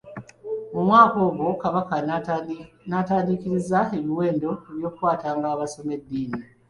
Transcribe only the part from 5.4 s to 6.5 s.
abasoma eddiini.